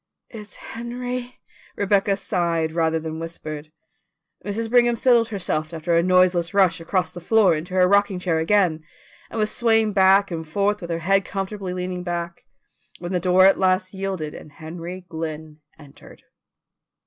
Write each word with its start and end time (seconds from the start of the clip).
"It's 0.31 0.55
Henry," 0.55 1.39
Rebecca 1.75 2.17
sighed 2.17 2.71
rather 2.71 2.99
than 2.99 3.19
whispered. 3.19 3.71
Mrs. 4.43 4.67
Brigham 4.67 4.95
settled 4.95 5.27
herself 5.27 5.75
after 5.75 5.95
a 5.95 6.01
noiseless 6.01 6.55
rush 6.55 6.81
across 6.81 7.11
the 7.11 7.21
floor 7.21 7.53
into 7.53 7.75
her 7.75 7.87
rocking 7.87 8.17
chair 8.17 8.39
again, 8.39 8.83
and 9.29 9.37
was 9.37 9.51
swaying 9.51 9.93
back 9.93 10.31
and 10.31 10.47
forth 10.47 10.81
with 10.81 10.89
her 10.89 10.97
head 11.05 11.23
comfortably 11.23 11.75
leaning 11.75 12.01
back, 12.01 12.45
when 12.97 13.11
the 13.11 13.19
door 13.19 13.45
at 13.45 13.59
last 13.59 13.93
yielded 13.93 14.33
and 14.33 14.53
Henry 14.53 15.05
Glynn 15.07 15.59
entered. 15.77 16.23